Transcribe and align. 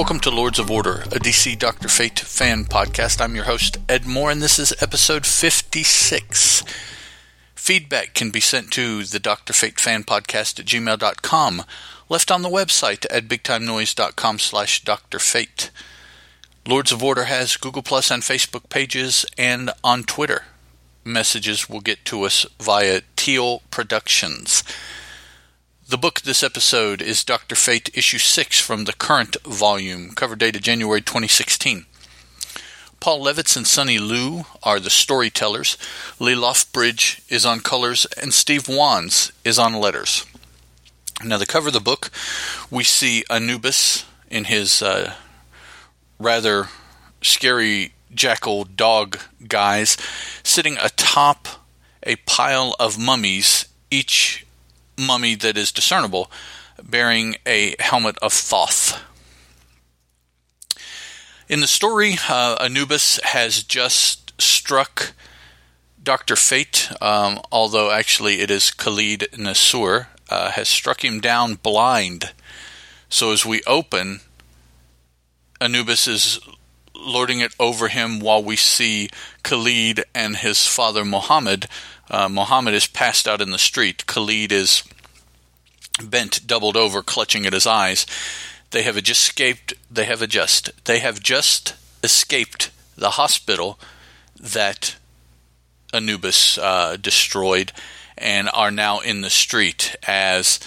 Welcome 0.00 0.20
to 0.20 0.30
Lords 0.30 0.58
of 0.58 0.70
Order, 0.70 1.02
a 1.02 1.20
DC 1.20 1.58
Dr. 1.58 1.86
Fate 1.86 2.20
fan 2.20 2.64
podcast. 2.64 3.20
I'm 3.20 3.34
your 3.34 3.44
host, 3.44 3.76
Ed 3.86 4.06
Moore, 4.06 4.30
and 4.30 4.40
this 4.40 4.58
is 4.58 4.72
episode 4.80 5.26
56. 5.26 6.64
Feedback 7.54 8.14
can 8.14 8.30
be 8.30 8.40
sent 8.40 8.72
to 8.72 9.04
the 9.04 9.18
Dr. 9.18 9.52
Fate 9.52 9.78
fan 9.78 10.04
podcast 10.04 10.58
at 10.58 10.64
gmail.com, 10.64 11.64
left 12.08 12.30
on 12.30 12.40
the 12.40 12.48
website 12.48 13.04
at 13.10 13.28
bigtimenoise.com 13.28 14.38
slash 14.38 14.82
Dr. 14.84 15.18
Fate. 15.18 15.70
Lords 16.66 16.92
of 16.92 17.04
Order 17.04 17.24
has 17.24 17.58
Google 17.58 17.82
Plus 17.82 18.10
and 18.10 18.22
Facebook 18.22 18.70
pages 18.70 19.26
and 19.36 19.70
on 19.84 20.04
Twitter. 20.04 20.44
Messages 21.04 21.68
will 21.68 21.80
get 21.80 22.06
to 22.06 22.22
us 22.22 22.46
via 22.58 23.02
Teal 23.16 23.60
Productions. 23.70 24.64
The 25.90 25.98
book 25.98 26.20
this 26.20 26.44
episode 26.44 27.02
is 27.02 27.24
Dr. 27.24 27.56
Fate 27.56 27.90
Issue 27.94 28.18
6 28.18 28.60
from 28.60 28.84
the 28.84 28.92
current 28.92 29.36
volume, 29.42 30.12
cover 30.12 30.36
dated 30.36 30.62
January 30.62 31.00
2016. 31.00 31.84
Paul 33.00 33.24
Levitz 33.24 33.56
and 33.56 33.66
Sonny 33.66 33.98
Liew 33.98 34.46
are 34.62 34.78
the 34.78 34.88
storytellers. 34.88 35.76
Lee 36.20 36.36
Loughridge 36.36 37.22
is 37.28 37.44
on 37.44 37.58
colors, 37.58 38.06
and 38.16 38.32
Steve 38.32 38.68
Wands 38.68 39.32
is 39.44 39.58
on 39.58 39.74
letters. 39.74 40.24
Now, 41.24 41.38
the 41.38 41.44
cover 41.44 41.66
of 41.66 41.74
the 41.74 41.80
book, 41.80 42.12
we 42.70 42.84
see 42.84 43.24
Anubis 43.28 44.04
in 44.30 44.44
his 44.44 44.82
uh, 44.82 45.14
rather 46.20 46.68
scary 47.20 47.94
jackal 48.14 48.62
dog 48.62 49.18
guise 49.48 49.96
sitting 50.44 50.76
atop 50.78 51.48
a 52.04 52.14
pile 52.14 52.76
of 52.78 52.96
mummies, 52.96 53.66
each 53.90 54.46
mummy 55.00 55.34
that 55.36 55.56
is 55.56 55.72
discernible, 55.72 56.30
bearing 56.82 57.36
a 57.46 57.74
helmet 57.78 58.16
of 58.22 58.32
Thoth. 58.32 59.02
In 61.48 61.60
the 61.60 61.66
story, 61.66 62.16
uh, 62.28 62.56
Anubis 62.60 63.18
has 63.24 63.62
just 63.62 64.40
struck 64.40 65.12
Dr. 66.02 66.36
Fate, 66.36 66.90
um, 67.00 67.40
although 67.50 67.90
actually 67.90 68.40
it 68.40 68.50
is 68.50 68.70
Khalid 68.70 69.28
Nassour, 69.32 70.06
uh, 70.28 70.52
has 70.52 70.68
struck 70.68 71.04
him 71.04 71.20
down 71.20 71.56
blind. 71.56 72.32
So 73.08 73.32
as 73.32 73.44
we 73.44 73.62
open, 73.66 74.20
Anubis 75.60 76.06
is 76.06 76.38
lording 76.94 77.40
it 77.40 77.54
over 77.58 77.88
him 77.88 78.20
while 78.20 78.42
we 78.42 78.56
see 78.56 79.08
Khalid 79.42 80.04
and 80.14 80.36
his 80.36 80.66
father 80.66 81.04
Muhammad. 81.04 81.66
Uh, 82.10 82.28
Muhammad 82.28 82.74
is 82.74 82.86
passed 82.86 83.28
out 83.28 83.40
in 83.40 83.50
the 83.50 83.58
street. 83.58 84.06
Khalid 84.06 84.50
is 84.50 84.82
bent, 86.02 86.46
doubled 86.46 86.76
over, 86.76 87.02
clutching 87.02 87.46
at 87.46 87.52
his 87.52 87.66
eyes. 87.66 88.06
They 88.70 88.82
have 88.82 88.96
just 89.02 89.22
escaped. 89.22 89.74
They 89.90 90.04
have 90.04 90.26
just. 90.28 90.84
They 90.84 90.98
have 90.98 91.20
just 91.20 91.74
escaped 92.02 92.70
the 92.96 93.10
hospital 93.10 93.78
that 94.38 94.96
Anubis 95.92 96.58
uh, 96.58 96.96
destroyed, 97.00 97.72
and 98.18 98.48
are 98.52 98.70
now 98.70 99.00
in 99.00 99.20
the 99.20 99.30
street 99.30 99.96
as 100.06 100.60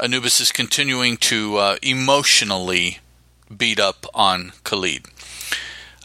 Anubis 0.00 0.40
is 0.40 0.52
continuing 0.52 1.16
to 1.16 1.56
uh, 1.56 1.76
emotionally 1.82 2.98
beat 3.56 3.78
up 3.78 4.06
on 4.14 4.52
Khalid. 4.64 5.06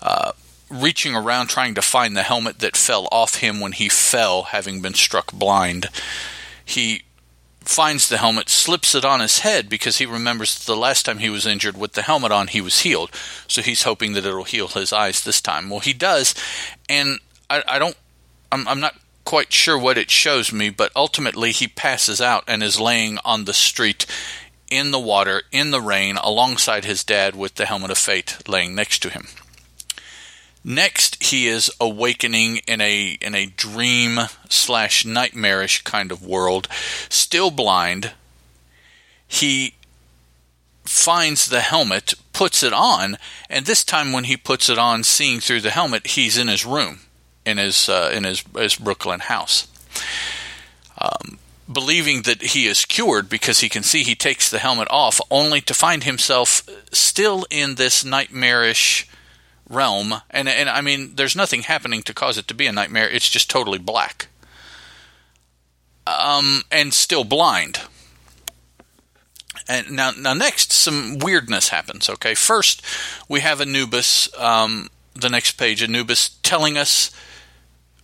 Uh, 0.02 0.32
reaching 0.70 1.16
around 1.16 1.48
trying 1.48 1.76
to 1.76 1.82
find 1.82 2.16
the 2.16 2.24
helmet 2.24 2.60
that 2.60 2.78
fell 2.78 3.08
off 3.12 3.36
him 3.36 3.60
when 3.60 3.72
he 3.72 3.90
fell, 3.90 4.44
having 4.44 4.82
been 4.82 4.94
struck 4.94 5.32
blind. 5.34 5.90
He 6.64 7.04
finds 7.62 8.10
the 8.10 8.18
helmet, 8.18 8.50
slips 8.50 8.96
it 8.96 9.06
on 9.06 9.20
his 9.20 9.40
head 9.40 9.70
because 9.70 9.98
he 9.98 10.06
remembers 10.06 10.66
the 10.66 10.76
last 10.76 11.06
time 11.06 11.20
he 11.20 11.30
was 11.30 11.46
injured 11.46 11.78
with 11.78 11.94
the 11.94 12.02
helmet 12.02 12.32
on, 12.32 12.48
he 12.48 12.62
was 12.62 12.82
healed. 12.82 13.12
So 13.48 13.62
he's 13.62 13.84
hoping 13.84 14.14
that 14.14 14.26
it'll 14.26 14.44
heal 14.44 14.68
his 14.68 14.94
eyes 14.94 15.24
this 15.24 15.42
time. 15.42 15.70
Well, 15.70 15.80
he 15.80 15.94
does, 15.94 16.34
and 16.88 17.20
I, 17.50 17.64
I 17.68 17.80
don't, 17.80 17.98
I'm, 18.52 18.68
I'm 18.68 18.80
not 18.80 18.96
quite 19.26 19.54
sure 19.54 19.78
what 19.78 19.98
it 19.98 20.10
shows 20.10 20.52
me, 20.52 20.70
but 20.70 20.92
ultimately 20.96 21.52
he 21.52 21.68
passes 21.68 22.20
out 22.20 22.44
and 22.48 22.64
is 22.64 22.80
laying 22.80 23.20
on 23.24 23.46
the 23.46 23.54
street 23.54 24.06
in 24.72 24.92
the 24.92 25.00
water, 25.00 25.44
in 25.52 25.72
the 25.72 25.82
rain, 25.82 26.18
alongside 26.18 26.86
his 26.86 27.04
dad 27.04 27.36
with 27.36 27.56
the 27.56 27.66
helmet 27.66 27.92
of 27.92 27.98
fate 27.98 28.38
laying 28.48 28.74
next 28.74 29.00
to 29.00 29.10
him. 29.10 29.28
Next, 30.70 31.24
he 31.24 31.48
is 31.48 31.72
awakening 31.82 32.58
in 32.68 32.80
a 32.80 33.18
in 33.22 33.34
a 33.34 33.48
dream 33.48 34.20
slash 34.50 35.04
nightmarish 35.04 35.82
kind 35.82 36.12
of 36.12 36.24
world, 36.24 36.68
still 37.10 37.50
blind. 37.50 38.12
He 39.28 39.74
finds 40.84 41.48
the 41.48 41.62
helmet, 41.62 42.14
puts 42.34 42.62
it 42.62 42.72
on, 42.72 43.18
and 43.50 43.66
this 43.66 43.84
time 43.84 44.12
when 44.12 44.26
he 44.26 44.38
puts 44.38 44.70
it 44.70 44.78
on, 44.78 45.04
seeing 45.04 45.40
through 45.40 45.62
the 45.62 45.72
helmet, 45.72 46.06
he's 46.06 46.38
in 46.38 46.48
his 46.48 46.68
room 46.68 47.00
in 47.48 47.58
his 47.58 47.90
uh, 47.90 48.12
in 48.14 48.24
his, 48.24 48.44
his 48.56 48.76
Brooklyn 48.76 49.22
house. 49.22 49.68
Um, 51.02 51.40
believing 51.72 52.22
that 52.24 52.44
he 52.44 52.68
is 52.68 52.86
cured 52.86 53.28
because 53.28 53.62
he 53.62 53.70
can 53.70 53.82
see 53.82 54.04
he 54.04 54.14
takes 54.14 54.52
the 54.52 54.60
helmet 54.60 54.88
off, 54.92 55.20
only 55.32 55.62
to 55.62 55.74
find 55.74 56.04
himself 56.04 56.62
still 56.92 57.48
in 57.50 57.74
this 57.74 58.06
nightmarish 58.06 59.08
realm, 59.70 60.16
and 60.30 60.50
and 60.50 60.70
I 60.70 60.82
mean, 60.82 61.16
there's 61.16 61.36
nothing 61.36 61.62
happening 61.62 62.02
to 62.04 62.14
cause 62.14 62.38
it 62.38 62.48
to 62.48 62.54
be 62.54 62.68
a 62.68 62.72
nightmare. 62.72 63.10
It's 63.10 63.30
just 63.30 63.50
totally 63.50 63.80
black, 63.80 64.28
um, 66.08 66.64
and 66.72 66.94
still 66.94 67.24
blind. 67.24 67.82
And 69.68 69.92
now, 69.92 70.12
now 70.18 70.34
next, 70.34 70.72
some 70.72 71.20
weirdness 71.20 71.70
happens. 71.70 72.10
Okay, 72.10 72.34
first 72.34 72.82
we 73.28 73.42
have 73.42 73.62
Anubis. 73.62 74.30
Um, 74.38 74.90
the 75.14 75.30
next 75.30 75.54
page, 75.54 75.84
Anubis 75.84 76.30
telling 76.44 76.78
us 76.78 77.12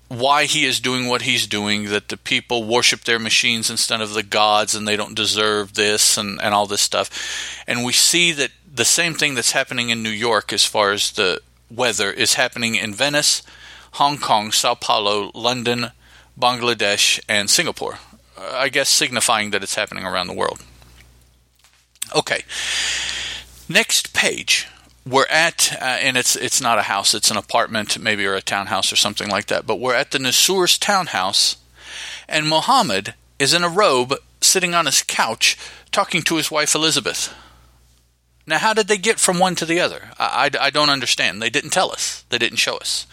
why 0.07 0.45
he 0.45 0.65
is 0.65 0.79
doing 0.79 1.07
what 1.07 1.23
he's 1.23 1.47
doing, 1.47 1.85
that 1.85 2.09
the 2.09 2.17
people 2.17 2.63
worship 2.63 3.03
their 3.03 3.19
machines 3.19 3.69
instead 3.69 4.01
of 4.01 4.13
the 4.13 4.23
gods 4.23 4.75
and 4.75 4.87
they 4.87 4.95
don't 4.95 5.15
deserve 5.15 5.73
this 5.73 6.17
and, 6.17 6.39
and 6.41 6.53
all 6.53 6.67
this 6.67 6.81
stuff. 6.81 7.63
And 7.67 7.83
we 7.83 7.93
see 7.93 8.31
that 8.33 8.51
the 8.71 8.85
same 8.85 9.13
thing 9.13 9.33
that's 9.33 9.51
happening 9.51 9.89
in 9.89 10.03
New 10.03 10.09
York 10.09 10.53
as 10.53 10.65
far 10.65 10.91
as 10.91 11.11
the 11.11 11.41
weather 11.75 12.11
is 12.11 12.35
happening 12.35 12.75
in 12.75 12.93
Venice, 12.93 13.41
Hong 13.93 14.17
Kong, 14.17 14.51
Sao 14.51 14.75
Paulo, 14.75 15.31
London, 15.33 15.91
Bangladesh, 16.39 17.19
and 17.29 17.49
Singapore. 17.49 17.99
Uh, 18.37 18.51
I 18.53 18.69
guess 18.69 18.89
signifying 18.89 19.51
that 19.51 19.63
it's 19.63 19.75
happening 19.75 20.03
around 20.03 20.27
the 20.27 20.33
world. 20.33 20.61
Okay. 22.15 22.43
Next 23.69 24.13
page. 24.13 24.67
We're 25.07 25.27
at, 25.27 25.77
uh, 25.79 25.85
and 25.85 26.17
it's 26.17 26.35
it's 26.35 26.59
not 26.59 26.79
a 26.79 26.83
house, 26.83 27.13
it's 27.13 27.29
an 27.29 27.37
apartment, 27.37 27.99
maybe 27.99 28.25
or 28.25 28.33
a 28.33 28.41
townhouse 28.41 28.91
or 28.91 28.95
something 28.95 29.29
like 29.29 29.45
that. 29.47 29.67
But 29.67 29.79
we're 29.79 29.93
at 29.93 30.09
the 30.11 30.17
Nassour's 30.17 30.79
townhouse, 30.79 31.57
and 32.27 32.49
Mohammed 32.49 33.13
is 33.37 33.53
in 33.53 33.63
a 33.63 33.69
robe, 33.69 34.15
sitting 34.41 34.73
on 34.73 34.87
his 34.87 35.03
couch, 35.03 35.57
talking 35.91 36.23
to 36.23 36.37
his 36.37 36.49
wife 36.49 36.73
Elizabeth. 36.73 37.31
Now, 38.47 38.59
how 38.59 38.73
did 38.73 38.87
they 38.87 38.97
get 38.97 39.19
from 39.19 39.39
one 39.39 39.55
to 39.55 39.65
the 39.65 39.79
other? 39.79 40.09
I, 40.19 40.49
I, 40.53 40.67
I, 40.67 40.69
don't 40.69 40.89
understand. 40.89 41.41
They 41.41 41.49
didn't 41.49 41.71
tell 41.71 41.91
us, 41.91 42.23
they 42.29 42.37
didn't 42.37 42.57
show 42.57 42.77
us. 42.77 43.07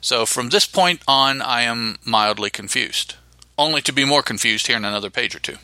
So, 0.00 0.24
from 0.24 0.50
this 0.50 0.66
point 0.66 1.02
on, 1.08 1.42
I 1.42 1.62
am 1.62 1.98
mildly 2.04 2.50
confused, 2.50 3.16
only 3.56 3.82
to 3.82 3.92
be 3.92 4.04
more 4.04 4.22
confused 4.22 4.68
here 4.68 4.76
in 4.76 4.84
another 4.84 5.10
page 5.10 5.34
or 5.34 5.40
two. 5.40 5.56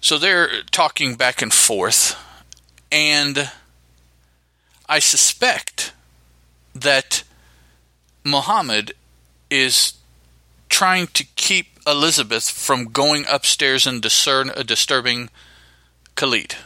So, 0.00 0.16
they're 0.16 0.62
talking 0.70 1.14
back 1.14 1.42
and 1.42 1.52
forth, 1.52 2.16
and 2.90 3.50
I 4.88 4.98
suspect 4.98 5.92
that 6.74 7.24
Muhammad 8.24 8.94
is 9.50 9.94
trying 10.70 11.06
to 11.08 11.24
keep 11.36 11.78
Elizabeth 11.86 12.50
from 12.50 12.86
going 12.86 13.26
upstairs 13.30 13.86
and 13.86 14.00
discern 14.00 14.50
a 14.56 14.64
disturbing 14.64 15.28
Khalid. 16.16 16.56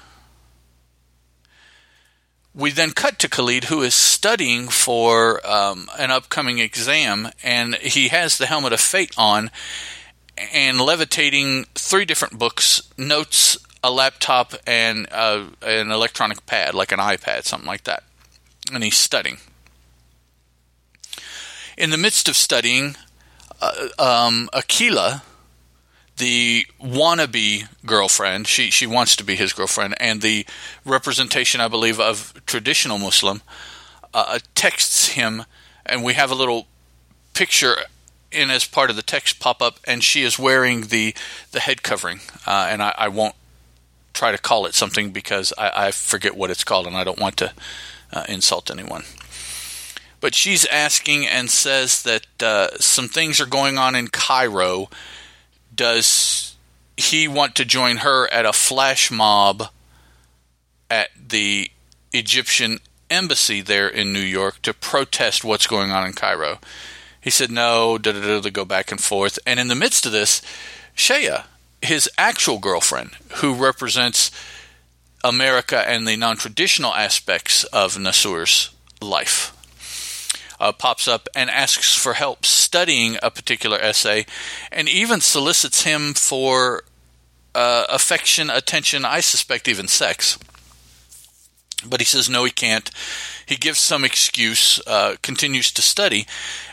We 2.58 2.72
then 2.72 2.90
cut 2.90 3.20
to 3.20 3.28
Khalid, 3.28 3.64
who 3.64 3.82
is 3.82 3.94
studying 3.94 4.66
for 4.66 5.40
um, 5.49 5.88
an 5.96 6.10
upcoming 6.10 6.58
exam, 6.58 7.31
and 7.40 7.76
he 7.76 8.08
has 8.08 8.37
the 8.37 8.46
helmet 8.46 8.72
of 8.72 8.81
fate 8.81 9.14
on 9.16 9.52
and 10.52 10.81
levitating 10.81 11.66
three 11.76 12.05
different 12.05 12.37
books, 12.37 12.82
notes, 12.99 13.58
a 13.84 13.93
laptop, 13.93 14.55
and 14.66 15.06
uh, 15.12 15.44
an 15.62 15.93
electronic 15.93 16.46
pad, 16.46 16.75
like 16.75 16.90
an 16.90 16.99
iPad, 16.99 17.44
something 17.44 17.69
like 17.69 17.84
that. 17.84 18.02
And 18.72 18.82
he's 18.82 18.96
studying. 18.96 19.38
In 21.76 21.90
the 21.90 21.96
midst 21.96 22.28
of 22.28 22.34
studying, 22.37 22.96
uh, 23.62 23.88
um, 24.00 24.50
the 26.19 26.67
wannabe 26.81 27.67
girlfriend, 27.87 28.47
she, 28.47 28.70
she 28.70 28.87
wants 28.87 29.17
to 29.17 29.25
be 29.25 29.37
his 29.37 29.53
girlfriend, 29.53 29.94
and 30.00 30.20
the 30.20 30.47
representation, 30.85 31.61
I 31.61 31.69
believe, 31.69 31.99
of 31.99 32.41
traditional 32.47 32.99
Muslim, 32.99 33.43
uh, 34.12 34.38
texts 34.55 35.09
him, 35.09 35.44
and 35.87 36.05
we 36.05 36.15
have 36.15 36.31
a 36.31 36.35
little 36.35 36.67
picture 37.35 37.76
in 38.31 38.50
as 38.50 38.67
part 38.67 38.91
of 38.91 38.97
the 38.97 39.03
text 39.03 39.41
pop 39.41 39.62
up, 39.62 39.79
and 39.85 40.05
she 40.05 40.23
is 40.23 40.38
wearing 40.38 40.82
the, 40.82 41.15
the 41.53 41.61
head 41.61 41.82
covering, 41.82 42.20
uh, 42.47 42.69
and 42.70 42.82
I, 42.82 42.94
I 42.99 43.09
won't 43.09 43.35
try 44.19 44.32
to 44.32 44.38
call 44.38 44.67
it 44.67 44.75
something 44.75 45.11
because 45.11 45.53
I, 45.56 45.87
I 45.87 45.91
forget 45.93 46.37
what 46.37 46.50
it's 46.50 46.65
called 46.65 46.87
and 46.87 46.97
I 46.97 47.05
don't 47.05 47.20
want 47.20 47.37
to 47.38 47.53
uh, 48.12 48.25
insult 48.29 48.70
anyone. 48.70 49.05
But 50.20 50.35
she's 50.35 50.67
asking 50.67 51.26
and 51.26 51.49
says 51.49 52.03
that 52.03 52.43
uh, 52.43 52.76
some 52.79 53.09
things 53.09 53.41
are 53.41 53.47
going 53.47 53.79
on 53.79 53.94
in 53.94 54.09
Cairo. 54.09 54.91
Does 55.79 56.57
he 56.97 57.29
want 57.29 57.55
to 57.55 57.65
join 57.65 57.99
her 57.99 58.29
at 58.33 58.45
a 58.45 58.53
flash 58.53 59.13
mob 59.13 59.69
at 60.91 61.11
the 61.17 61.71
Egyptian 62.13 62.81
embassy 63.09 63.61
there 63.61 63.89
in 63.89 64.13
New 64.13 64.19
York 64.19 64.61
to 64.63 64.75
protest 64.75 65.45
what's 65.45 65.69
going 65.69 65.93
on 65.93 66.05
in 66.05 66.15
Cairo? 66.15 66.59
He 67.21 67.31
said 67.31 67.53
no, 67.53 67.97
da 67.97 68.11
da 68.11 68.21
da, 68.21 68.41
they 68.41 68.51
go 68.51 68.65
back 68.65 68.91
and 68.91 69.01
forth. 69.01 69.39
And 69.47 69.61
in 69.61 69.69
the 69.69 69.77
midst 69.77 70.05
of 70.05 70.11
this, 70.11 70.43
Shea, 70.95 71.43
his 71.81 72.11
actual 72.19 72.59
girlfriend, 72.59 73.13
who 73.37 73.55
represents 73.55 74.33
America 75.23 75.89
and 75.89 76.09
the 76.09 76.17
non 76.17 76.39
traditional 76.39 76.93
aspects 76.93 77.63
of 77.65 77.97
Nassour's 77.97 78.71
life, 79.01 79.55
uh, 80.60 80.72
pops 80.72 81.06
up 81.08 81.28
and 81.34 81.50
asks 81.50 81.94
for 81.94 82.14
help 82.14 82.44
studying 82.44 83.16
a 83.22 83.31
particular 83.31 83.78
essay 83.78 84.26
and 84.72 84.88
even 84.88 85.20
solicits 85.20 85.82
him 85.82 86.14
for 86.14 86.82
uh, 87.55 87.87
affection, 87.88 88.50
attention, 88.50 89.05
I 89.05 89.20
suspect 89.20 89.69
even 89.69 89.88
sex. 89.88 90.38
But 91.87 92.00
he 92.00 92.05
says 92.05 92.28
no, 92.28 92.44
he 92.44 92.50
can't. 92.50 92.90
He 93.46 93.56
gives 93.56 93.78
some 93.78 94.05
excuse, 94.05 94.81
uh, 94.87 95.16
continues 95.22 95.70
to 95.72 95.82
study, 95.82 96.26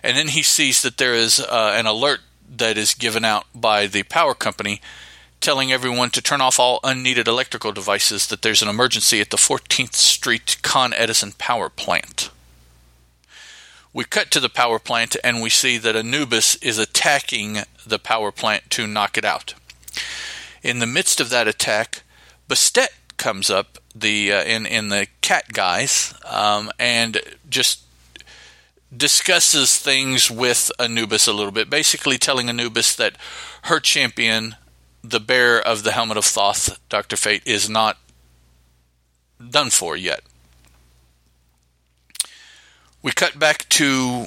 and 0.03 0.17
then 0.17 0.29
he 0.29 0.43
sees 0.43 0.81
that 0.81 0.97
there 0.97 1.13
is 1.13 1.39
uh, 1.39 1.73
an 1.75 1.85
alert 1.85 2.21
that 2.57 2.77
is 2.77 2.93
given 2.93 3.23
out 3.23 3.45
by 3.53 3.87
the 3.87 4.03
power 4.03 4.33
company 4.33 4.81
telling 5.41 5.71
everyone 5.71 6.09
to 6.09 6.21
turn 6.21 6.41
off 6.41 6.59
all 6.59 6.79
unneeded 6.83 7.27
electrical 7.27 7.71
devices, 7.71 8.27
that 8.27 8.41
there's 8.41 8.61
an 8.61 8.67
emergency 8.67 9.21
at 9.21 9.29
the 9.29 9.37
14th 9.37 9.93
Street 9.93 10.57
Con 10.63 10.91
Edison 10.93 11.33
power 11.37 11.69
plant. 11.69 12.31
We 13.95 14.03
cut 14.03 14.29
to 14.31 14.41
the 14.41 14.49
power 14.49 14.77
plant 14.77 15.15
and 15.23 15.41
we 15.41 15.49
see 15.49 15.77
that 15.77 15.95
Anubis 15.95 16.55
is 16.57 16.77
attacking 16.77 17.59
the 17.87 17.97
power 17.97 18.29
plant 18.29 18.69
to 18.71 18.87
knock 18.87 19.17
it 19.17 19.23
out. 19.23 19.53
In 20.61 20.79
the 20.79 20.85
midst 20.85 21.21
of 21.21 21.29
that 21.29 21.47
attack, 21.47 22.03
Bastet 22.49 22.89
comes 23.15 23.49
up 23.49 23.77
the 23.95 24.33
uh, 24.33 24.43
in 24.43 24.65
in 24.65 24.89
the 24.89 25.07
cat 25.21 25.53
guise 25.53 26.13
um, 26.25 26.71
and 26.77 27.21
just 27.49 27.83
discusses 28.95 29.77
things 29.77 30.29
with 30.29 30.73
Anubis 30.77 31.25
a 31.25 31.33
little 31.33 31.53
bit, 31.53 31.69
basically 31.69 32.17
telling 32.17 32.49
Anubis 32.49 32.93
that 32.97 33.15
her 33.63 33.79
champion, 33.79 34.57
the 35.05 35.21
bearer 35.21 35.61
of 35.61 35.83
the 35.83 35.93
helmet 35.93 36.17
of 36.17 36.25
Thoth, 36.25 36.79
Doctor 36.89 37.15
Fate, 37.15 37.43
is 37.45 37.69
not 37.69 37.97
done 39.49 39.69
for 39.69 39.95
yet. 39.95 40.21
We 43.05 43.11
cut 43.11 43.37
back 43.37 43.69
to 43.69 44.25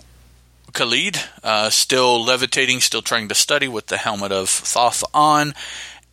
Khalid, 0.73 1.19
uh, 1.43 1.69
still 1.69 2.25
levitating, 2.25 2.79
still 2.79 3.03
trying 3.03 3.27
to 3.27 3.35
study 3.35 3.67
with 3.67 3.89
the 3.89 3.97
helmet 3.97 4.31
of 4.31 4.49
Thoth 4.49 5.03
on, 5.13 5.55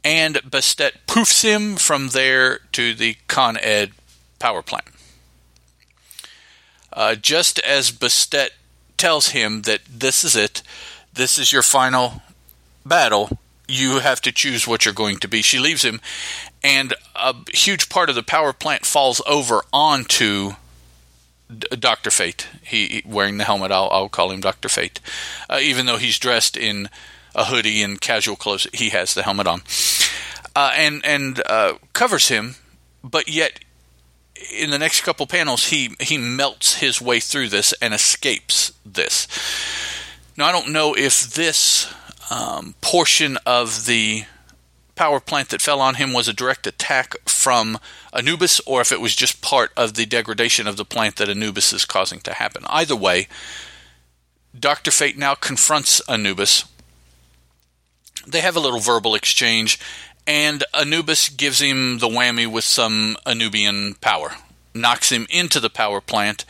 and 0.03 0.37
Bastet 0.37 0.93
poofs 1.05 1.43
him 1.43 1.75
from 1.75 2.07
there 2.07 2.61
to 2.71 2.95
the 2.95 3.17
Con 3.27 3.55
Ed 3.61 3.91
power 4.39 4.63
plant. 4.63 4.87
Uh, 6.91 7.13
just 7.13 7.59
as 7.59 7.91
Bastet 7.91 8.49
tells 8.97 9.29
him 9.29 9.61
that 9.61 9.81
this 9.87 10.23
is 10.23 10.35
it, 10.35 10.63
this 11.13 11.37
is 11.37 11.53
your 11.53 11.61
final 11.61 12.23
battle, 12.83 13.37
you 13.67 13.99
have 13.99 14.21
to 14.21 14.31
choose 14.31 14.67
what 14.67 14.85
you're 14.85 14.93
going 14.95 15.17
to 15.17 15.27
be. 15.27 15.43
She 15.43 15.59
leaves 15.59 15.83
him, 15.83 16.01
and 16.63 16.95
a 17.13 17.35
huge 17.53 17.89
part 17.89 18.09
of 18.09 18.15
the 18.15 18.23
power 18.23 18.53
plant 18.53 18.87
falls 18.87 19.21
over 19.27 19.61
onto 19.71 20.53
Doctor 21.49 22.09
Fate. 22.09 22.47
He 22.63 23.03
wearing 23.05 23.37
the 23.37 23.43
helmet. 23.43 23.71
I'll, 23.71 23.89
I'll 23.91 24.09
call 24.09 24.31
him 24.31 24.41
Doctor 24.41 24.69
Fate, 24.69 24.99
uh, 25.49 25.59
even 25.61 25.85
though 25.85 25.97
he's 25.97 26.19
dressed 26.19 26.57
in 26.57 26.89
a 27.35 27.45
hoodie 27.45 27.83
and 27.83 28.01
casual 28.01 28.35
clothes. 28.35 28.67
He 28.73 28.89
has 28.89 29.13
the 29.13 29.23
helmet 29.23 29.47
on, 29.47 29.61
uh, 30.55 30.71
and 30.75 31.05
and 31.05 31.41
uh, 31.47 31.73
covers 31.93 32.29
him. 32.29 32.55
But 33.03 33.27
yet, 33.27 33.59
in 34.51 34.71
the 34.71 34.79
next 34.79 35.01
couple 35.01 35.27
panels, 35.27 35.67
he 35.67 35.95
he 35.99 36.17
melts 36.17 36.77
his 36.77 37.01
way 37.01 37.19
through 37.19 37.49
this 37.49 37.73
and 37.81 37.93
escapes 37.93 38.73
this. 38.85 39.27
Now, 40.37 40.47
I 40.47 40.51
don't 40.51 40.73
know 40.73 40.95
if 40.95 41.33
this 41.33 41.93
um, 42.29 42.75
portion 42.81 43.37
of 43.45 43.85
the 43.85 44.25
power 44.95 45.19
plant 45.19 45.49
that 45.49 45.61
fell 45.61 45.81
on 45.81 45.95
him 45.95 46.13
was 46.13 46.27
a 46.27 46.33
direct 46.33 46.65
attack 46.65 47.15
from 47.25 47.77
Anubis 48.13 48.59
or 48.61 48.81
if 48.81 48.91
it 48.91 49.01
was 49.01 49.15
just 49.15 49.41
part 49.41 49.71
of 49.77 49.93
the 49.93 50.05
degradation 50.05 50.67
of 50.67 50.77
the 50.77 50.85
plant 50.85 51.17
that 51.17 51.29
Anubis 51.29 51.73
is 51.73 51.85
causing 51.85 52.19
to 52.21 52.33
happen. 52.33 52.63
Either 52.67 52.95
way, 52.95 53.27
Dr. 54.57 54.91
Fate 54.91 55.17
now 55.17 55.35
confronts 55.35 56.01
Anubis. 56.07 56.65
They 58.25 58.41
have 58.41 58.55
a 58.55 58.59
little 58.59 58.79
verbal 58.79 59.13
exchange, 59.13 59.79
and 60.25 60.63
Anubis 60.73 61.29
gives 61.29 61.59
him 61.59 61.99
the 61.99 62.07
whammy 62.07 62.47
with 62.47 62.63
some 62.63 63.17
Anubian 63.25 63.99
power, 64.01 64.35
knocks 64.73 65.11
him 65.11 65.27
into 65.29 65.59
the 65.59 65.69
power 65.69 66.01
plant 66.01 66.45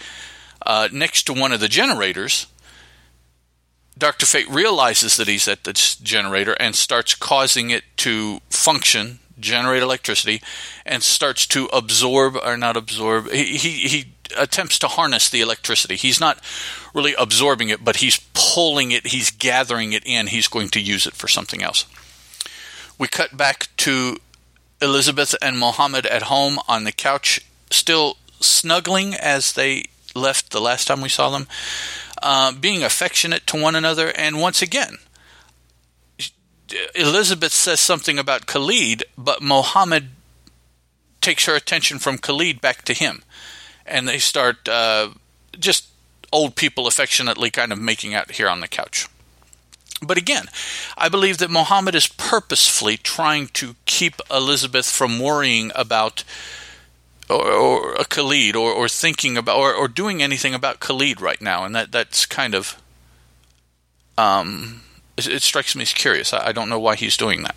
uh, 0.66 0.88
next 0.92 1.24
to 1.24 1.34
one 1.34 1.52
of 1.52 1.60
the 1.60 1.68
generators 1.68 2.48
Dr. 3.98 4.26
Fate 4.26 4.50
realizes 4.50 5.16
that 5.18 5.28
he's 5.28 5.48
at 5.48 5.64
this 5.64 5.96
generator 5.96 6.56
and 6.60 6.76
starts 6.76 7.16
causing 7.16 7.70
it 7.70 7.84
to 7.98 8.42
function, 8.50 9.20
generate 9.40 9.82
electricity, 9.82 10.42
and 10.86 11.02
starts 11.02 11.46
to 11.48 11.66
absorb 11.68 12.36
or 12.36 12.58
not 12.58 12.76
absorb. 12.76 13.30
He, 13.32 13.58
he, 13.58 13.88
he 13.88 14.06
attempts 14.38 14.78
to 14.80 14.90
harness 14.90 15.30
the 15.30 15.40
electricity. 15.40 15.96
He's 15.96 16.20
not 16.20 16.40
really 16.94 17.16
absorbing 17.18 17.70
it, 17.70 17.86
but 17.86 17.98
he's 17.98 18.20
pulling 18.34 18.92
it, 18.92 19.08
he's 19.08 19.32
gathering 19.32 19.94
it 19.94 20.04
in. 20.06 20.28
He's 20.28 20.50
going 20.50 20.70
to 20.70 20.82
use 20.82 21.08
it 21.08 21.14
for 21.14 21.30
something 21.30 21.64
else. 21.64 21.86
We 22.98 23.08
cut 23.08 23.38
back 23.38 23.70
to 23.78 24.18
Elizabeth 24.82 25.36
and 25.42 25.58
Mohammed 25.58 26.06
at 26.06 26.24
home 26.24 26.60
on 26.68 26.84
the 26.84 26.92
couch, 26.92 27.40
still 27.72 28.18
snuggling 28.42 29.14
as 29.14 29.54
they 29.54 29.86
left 30.14 30.52
the 30.52 30.62
last 30.62 30.88
time 30.88 31.02
we 31.02 31.10
saw 31.10 31.30
them 31.30 31.48
uh, 32.26 32.52
being 32.52 32.84
affectionate 32.84 33.46
to 33.46 33.62
one 33.62 33.76
another. 33.76 34.12
And 34.16 34.42
once 34.42 34.64
again, 34.64 34.98
Elizabeth 36.96 37.54
says 37.54 37.80
something 37.80 38.18
about 38.18 38.48
Khalid, 38.48 39.04
but 39.16 39.44
Mohammed 39.44 40.10
takes 41.22 41.46
her 41.46 41.56
attention 41.56 42.00
from 42.00 42.18
Khalid 42.18 42.60
back 42.62 42.82
to 42.86 42.94
him. 42.94 43.22
And 43.86 44.08
they 44.08 44.18
start 44.18 44.68
uh, 44.68 45.10
just 45.60 45.88
old 46.34 46.56
people 46.56 46.88
affectionately 46.88 47.52
kind 47.52 47.72
of 47.72 47.80
making 47.80 48.16
out 48.16 48.32
here 48.32 48.50
on 48.50 48.60
the 48.60 48.68
couch. 48.68 49.08
But 50.02 50.18
again, 50.18 50.46
I 50.98 51.10
believe 51.10 51.38
that 51.38 51.52
Mohammed 51.52 51.94
is 51.94 52.08
purposefully 52.08 52.98
trying 52.98 53.48
to 53.50 53.76
keep 53.86 54.16
Elizabeth 54.32 54.90
from 54.90 55.20
worrying 55.20 55.72
about 55.76 56.24
or, 57.30 57.52
or 57.52 57.96
a 57.96 58.06
Khalid 58.06 58.56
or, 58.56 58.72
or 58.72 58.88
thinking 58.88 59.38
about 59.38 59.58
or, 59.58 59.74
or 59.74 59.88
doing 59.88 60.22
anything 60.22 60.54
about 60.54 60.80
Khalid 60.80 61.22
right 61.22 61.42
now, 61.42 61.64
and 61.66 61.76
that 61.76 61.92
that's 61.92 62.26
kind 62.26 62.54
of 62.56 62.82
um, 64.18 64.82
it, 65.18 65.28
it 65.28 65.42
strikes 65.42 65.76
me 65.76 65.84
as 65.84 65.94
curious. 65.94 66.34
I, 66.34 66.48
I 66.48 66.52
don't 66.52 66.70
know 66.70 66.80
why 66.80 66.96
he's 66.96 67.18
doing 67.18 67.44
that. 67.44 67.56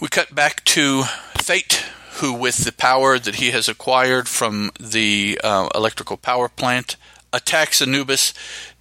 We 0.00 0.08
cut 0.08 0.34
back 0.34 0.62
to 0.66 1.04
Fate, 1.38 1.86
who, 2.16 2.32
with 2.32 2.64
the 2.64 2.72
power 2.72 3.18
that 3.18 3.36
he 3.36 3.50
has 3.52 3.66
acquired 3.66 4.28
from 4.28 4.70
the 4.78 5.40
uh, 5.42 5.68
electrical 5.74 6.18
power 6.18 6.50
plant, 6.50 6.96
attacks 7.32 7.80
Anubis, 7.80 8.34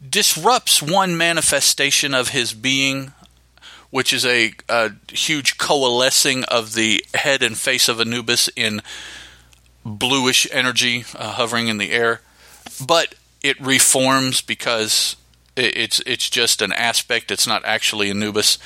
disrupts 0.07 0.81
one 0.81 1.17
manifestation 1.17 2.13
of 2.13 2.29
his 2.29 2.53
being 2.53 3.13
which 3.95 4.11
is 4.11 4.25
a, 4.25 4.51
a 4.67 4.91
huge 5.09 5.57
coalescing 5.57 6.43
of 6.49 6.73
the 6.73 7.01
head 7.13 7.41
and 7.41 7.57
face 7.57 7.87
of 7.87 8.01
Anubis 8.01 8.49
in 8.57 8.81
bluish 9.85 10.45
energy 10.51 11.05
uh, 11.15 11.31
hovering 11.31 11.69
in 11.69 11.77
the 11.77 11.93
air. 11.93 12.19
But 12.85 13.15
it 13.41 13.57
reforms 13.61 14.41
because 14.41 15.15
it's 15.55 16.01
it's 16.05 16.29
just 16.29 16.61
an 16.61 16.73
aspect. 16.73 17.31
It's 17.31 17.47
not 17.47 17.63
actually 17.63 18.09
Anubis. 18.09 18.57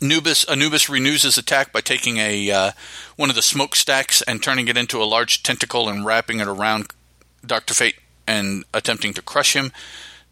Anubis 0.00 0.44
Anubis 0.44 0.88
renews 0.88 1.24
his 1.24 1.36
attack 1.36 1.74
by 1.74 1.82
taking 1.82 2.16
a 2.16 2.50
uh, 2.50 2.70
one 3.16 3.28
of 3.28 3.36
the 3.36 3.42
smokestacks 3.42 4.22
and 4.22 4.42
turning 4.42 4.68
it 4.68 4.78
into 4.78 5.02
a 5.02 5.04
large 5.04 5.42
tentacle 5.42 5.90
and 5.90 6.06
wrapping 6.06 6.40
it 6.40 6.48
around 6.48 6.86
Doctor 7.44 7.74
Fate 7.74 7.96
and 8.26 8.64
attempting 8.72 9.12
to 9.12 9.20
crush 9.20 9.54
him. 9.54 9.72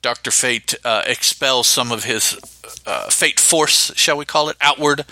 Doctor 0.01 0.31
Fate 0.31 0.75
uh, 0.87 1.03
expels 1.05 1.67
some 1.67 1.93
of 1.93 2.05
his 2.05 2.41
fate 3.11 3.41
force, 3.41 3.93
shall 3.97 4.17
we 4.17 4.25
call 4.25 4.49
it, 4.49 4.57
outward, 4.61 5.05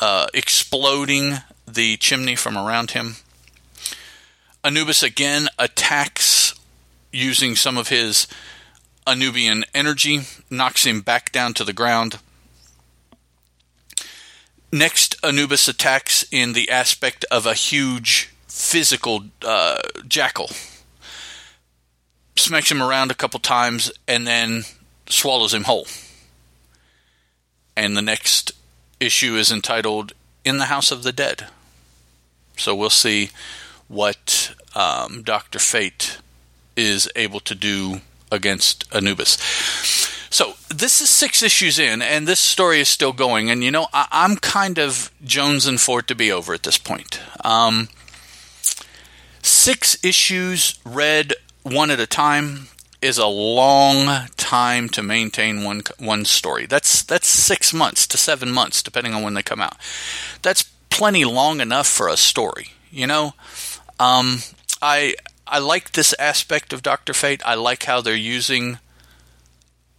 uh, 0.00 0.26
exploding 0.34 1.34
the 1.66 1.96
chimney 1.96 2.36
from 2.36 2.56
around 2.56 2.92
him. 2.92 3.16
Anubis 4.64 5.02
again 5.02 5.48
attacks 5.58 6.54
using 7.12 7.56
some 7.56 7.78
of 7.78 7.88
his 7.88 8.26
Anubian 9.06 9.64
energy, 9.74 10.20
knocks 10.50 10.84
him 10.84 11.00
back 11.00 11.32
down 11.32 11.54
to 11.54 11.64
the 11.64 11.72
ground. 11.72 12.18
Next, 14.70 15.16
Anubis 15.24 15.66
attacks 15.66 16.26
in 16.30 16.52
the 16.52 16.70
aspect 16.70 17.24
of 17.30 17.46
a 17.46 17.54
huge 17.54 18.30
physical 18.46 19.24
uh, 19.42 19.78
jackal. 20.06 20.50
Smacks 22.36 22.70
him 22.70 22.82
around 22.82 23.10
a 23.10 23.14
couple 23.14 23.40
times 23.40 23.90
and 24.06 24.26
then 24.26 24.64
swallows 25.08 25.54
him 25.54 25.64
whole. 25.64 25.86
And 27.78 27.96
the 27.96 28.02
next 28.02 28.50
issue 28.98 29.36
is 29.36 29.52
entitled 29.52 30.12
In 30.44 30.58
the 30.58 30.64
House 30.64 30.90
of 30.90 31.04
the 31.04 31.12
Dead. 31.12 31.46
So 32.56 32.74
we'll 32.74 32.90
see 32.90 33.30
what 33.86 34.52
um, 34.74 35.22
Dr. 35.22 35.60
Fate 35.60 36.18
is 36.76 37.08
able 37.14 37.38
to 37.38 37.54
do 37.54 38.00
against 38.32 38.84
Anubis. 38.92 39.38
So 40.28 40.54
this 40.68 41.00
is 41.00 41.08
six 41.08 41.40
issues 41.40 41.78
in, 41.78 42.02
and 42.02 42.26
this 42.26 42.40
story 42.40 42.80
is 42.80 42.88
still 42.88 43.12
going. 43.12 43.48
And 43.48 43.62
you 43.62 43.70
know, 43.70 43.86
I- 43.92 44.08
am 44.10 44.38
kind 44.38 44.80
of 44.80 45.12
jonesing 45.24 45.78
for 45.78 46.00
it 46.00 46.08
to 46.08 46.16
be 46.16 46.32
over 46.32 46.52
at 46.54 46.64
this 46.64 46.78
point. 46.78 47.20
Um, 47.44 47.90
six 49.40 49.96
issues 50.02 50.80
read 50.84 51.32
one 51.62 51.92
at 51.92 52.00
a 52.00 52.08
time 52.08 52.66
is 53.00 53.18
a 53.18 53.26
long 53.26 54.26
time 54.36 54.88
to 54.88 55.02
maintain 55.02 55.62
one 55.62 55.82
one 55.98 56.24
story. 56.24 56.66
That's 56.66 57.02
that's 57.02 57.28
six 57.28 57.72
months 57.72 58.06
to 58.08 58.18
seven 58.18 58.50
months, 58.50 58.82
depending 58.82 59.14
on 59.14 59.22
when 59.22 59.34
they 59.34 59.42
come 59.42 59.60
out. 59.60 59.76
That's 60.42 60.64
plenty 60.90 61.24
long 61.24 61.60
enough 61.60 61.86
for 61.86 62.08
a 62.08 62.16
story. 62.16 62.72
You 62.90 63.06
know, 63.06 63.34
um, 64.00 64.38
I 64.82 65.14
I 65.46 65.58
like 65.58 65.92
this 65.92 66.14
aspect 66.18 66.72
of 66.72 66.82
Doctor 66.82 67.14
Fate. 67.14 67.42
I 67.44 67.54
like 67.54 67.84
how 67.84 68.00
they're 68.00 68.16
using 68.16 68.78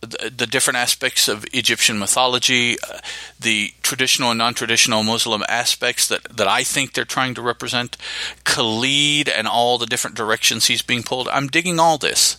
the, 0.01 0.32
the 0.36 0.48
different 0.48 0.77
aspects 0.77 1.27
of 1.27 1.46
Egyptian 1.53 2.00
mythology, 2.00 2.77
uh, 2.82 3.00
the 3.39 3.74
traditional 3.84 4.32
and 4.32 4.38
non-traditional 4.38 5.03
Muslim 5.03 5.44
aspects 5.50 6.08
that, 6.08 6.24
that 6.24 6.48
I 6.48 6.63
think 6.63 6.94
they're 6.94 7.06
trying 7.06 7.34
to 7.36 7.41
represent, 7.41 7.98
Khalid 8.46 9.27
and 9.27 9.48
all 9.48 9.77
the 9.77 9.86
different 9.86 10.15
directions 10.15 10.68
he's 10.68 10.82
being 10.82 11.03
pulled. 11.03 11.27
I'm 11.27 11.48
digging 11.48 11.79
all 11.79 11.98
this. 11.98 12.38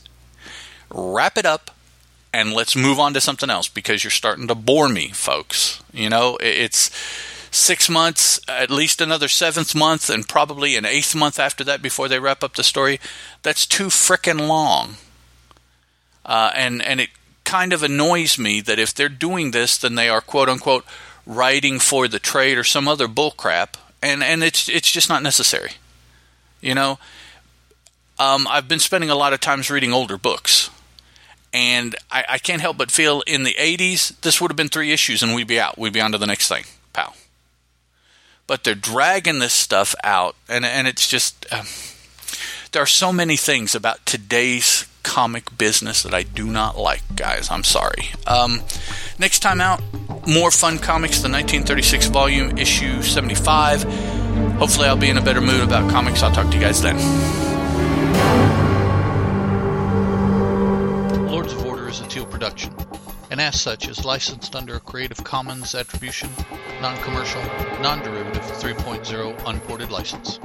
Wrap 0.91 1.39
it 1.39 1.47
up 1.47 1.71
and 2.33 2.53
let's 2.53 2.77
move 2.77 2.99
on 2.99 3.15
to 3.15 3.21
something 3.21 3.51
else 3.51 3.69
because 3.69 4.05
you're 4.05 4.11
starting 4.11 4.47
to 4.49 4.55
bore 4.55 4.89
me, 4.89 5.09
folks. 5.09 5.83
You 5.93 6.09
know, 6.09 6.39
it's 6.41 6.91
six 7.51 7.89
months, 7.91 8.41
at 8.49 8.71
least 8.71 9.01
another 9.01 9.29
seventh 9.29 9.75
month, 9.75 10.09
and 10.09 10.29
probably 10.29 10.77
an 10.77 10.85
eighth 10.85 11.15
month 11.15 11.39
after 11.39 11.65
that 11.65 11.83
before 11.83 12.09
they 12.09 12.19
wrap 12.19 12.45
up 12.45 12.55
the 12.55 12.63
story. 12.63 13.01
That's 13.43 13.67
too 13.67 13.87
frickin' 13.87 14.47
long. 14.47 14.97
Uh, 16.25 16.53
and 16.55 16.83
and 16.83 17.01
it 17.01 17.11
kind 17.45 17.73
of 17.73 17.83
annoys 17.83 18.39
me 18.39 18.61
that 18.61 18.79
if 18.79 18.95
they're 18.95 19.09
doing 19.09 19.51
this, 19.51 19.77
then 19.77 19.97
they 19.97 20.09
are 20.09 20.21
quote 20.21 20.49
unquote 20.49 20.85
writing 21.27 21.79
for 21.79 22.07
the 22.07 22.19
trade 22.19 22.57
or 22.57 22.65
some 22.65 22.87
other 22.87 23.09
bullcrap, 23.09 23.75
and 24.03 24.23
and 24.23 24.45
it's 24.45 24.69
it's 24.69 24.91
just 24.91 25.09
not 25.09 25.23
necessary. 25.23 25.73
You 26.61 26.75
know, 26.75 26.99
um, 28.19 28.47
I've 28.49 28.69
been 28.69 28.79
spending 28.79 29.11
a 29.11 29.15
lot 29.17 29.33
of 29.33 29.41
times 29.41 29.71
reading 29.71 29.93
older 29.93 30.19
books, 30.19 30.70
and 31.53 31.97
I, 32.11 32.25
I 32.29 32.39
can't 32.39 32.61
help 32.61 32.77
but 32.77 32.91
feel 32.91 33.23
in 33.27 33.43
the 33.43 33.55
'80s 33.55 34.21
this 34.21 34.41
would 34.41 34.51
have 34.51 34.57
been 34.57 34.69
three 34.69 34.93
issues 34.93 35.23
and 35.23 35.35
we'd 35.35 35.47
be 35.47 35.61
out. 35.61 35.79
We'd 35.79 35.93
be 35.93 36.01
on 36.01 36.13
to 36.13 36.19
the 36.19 36.27
next 36.27 36.49
thing, 36.49 36.65
pal. 36.93 37.17
But 38.47 38.65
they're 38.65 38.75
dragging 38.75 39.39
this 39.39 39.53
stuff 39.53 39.95
out, 40.05 40.37
and 40.49 40.65
and 40.65 40.87
it's 40.87 41.09
just. 41.09 41.47
Um, 41.53 41.67
there 42.73 42.83
are 42.83 42.87
so 42.87 43.13
many 43.13 43.37
things 43.37 43.75
about 43.75 44.05
today's 44.07 44.87
comic 45.03 45.57
business 45.59 46.03
that 46.03 46.15
I 46.15 46.23
do 46.23 46.47
not 46.47 46.79
like, 46.79 47.03
guys. 47.17 47.51
I'm 47.51 47.65
sorry. 47.65 48.11
Um, 48.27 48.63
next 49.19 49.41
time 49.41 49.61
out, 49.61 49.83
more 50.27 50.51
fun 50.51 50.79
comics, 50.79 51.21
the 51.21 51.29
1936 51.29 52.07
volume, 52.07 52.59
issue 52.59 53.03
75. 53.03 53.83
Hopefully, 54.59 54.87
I'll 54.87 54.97
be 54.97 55.11
in 55.11 55.19
a 55.19 55.23
better 55.23 55.41
mood 55.41 55.63
about 55.63 55.91
comics. 55.91 56.23
I'll 56.23 56.33
talk 56.33 56.51
to 56.51 56.57
you 56.57 56.63
guys 56.63 56.81
then. 56.81 57.50
Of 62.21 62.33
Order 62.33 62.47
is 62.47 62.53
a 62.53 62.69
Teal 62.69 62.71
production, 62.71 62.75
and 63.31 63.41
as 63.41 63.61
such 63.61 63.89
is 63.89 64.05
licensed 64.05 64.55
under 64.55 64.77
a 64.77 64.81
Creative 64.81 65.25
Commons 65.25 65.75
Attribution, 65.75 66.31
Non 66.83 66.97
Commercial, 67.03 67.43
Non 67.81 68.03
Derivative 68.03 68.43
3.0 68.43 69.43
Unported 69.47 69.91
license. 69.91 70.39